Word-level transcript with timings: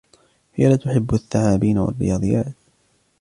هي 0.55 0.69
لا 0.69 0.75
تحب 0.75 1.13
الثعابين 1.13 1.77
و 1.77 1.89
الرياضيات. 1.89 2.53